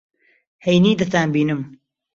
[0.65, 1.61] ھەینی دەتانبینم.